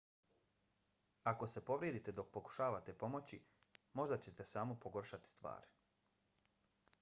ako 1.31 1.49
se 1.51 1.61
povrijedite 1.67 2.13
dok 2.19 2.31
pokušavate 2.37 2.95
pomoći 3.03 3.39
možda 4.01 4.19
ćete 4.29 4.47
samo 4.53 4.79
pogoršati 4.87 5.31
stvari 5.35 5.71